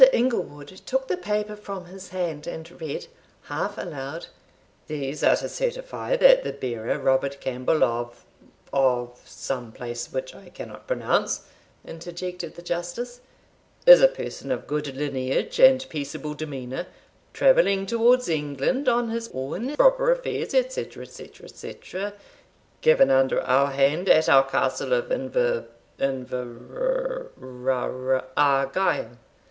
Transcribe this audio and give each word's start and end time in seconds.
Inglewood 0.13 0.69
took 0.87 1.07
the 1.07 1.15
paper 1.15 1.55
from 1.55 1.85
his 1.85 2.09
hand, 2.09 2.47
and 2.47 2.81
read, 2.81 3.05
half 3.43 3.77
aloud, 3.77 4.25
"These 4.87 5.23
are 5.23 5.35
to 5.35 5.47
certify, 5.47 6.15
that 6.17 6.43
the 6.43 6.51
bearer, 6.53 6.97
Robert 6.97 7.39
Campbell 7.39 7.83
of 7.83 8.25
of 8.73 9.21
some 9.25 9.71
place 9.71 10.11
which 10.11 10.33
I 10.33 10.49
cannot 10.49 10.87
pronounce," 10.87 11.41
interjected 11.85 12.55
the 12.55 12.63
Justice 12.63 13.19
"is 13.85 14.01
a 14.01 14.07
person 14.07 14.49
of 14.51 14.65
good 14.65 14.95
lineage, 14.95 15.59
and 15.59 15.85
peaceable 15.87 16.33
demeanour, 16.33 16.87
travelling 17.31 17.85
towards 17.85 18.27
England 18.27 18.89
on 18.89 19.09
his 19.11 19.29
own 19.35 19.75
proper 19.75 20.09
affairs, 20.11 20.49
&c. 20.73 20.89
&c. 20.89 21.31
&c. 21.45 21.75
Given 22.81 23.11
under 23.11 23.39
our 23.39 23.69
hand, 23.69 24.09
at 24.09 24.27
our 24.27 24.49
Castle 24.49 24.93
of 24.93 25.09
Inver 25.11 25.65
Invera 25.99 27.27
rara 27.37 28.23
Argyle." 28.35 29.19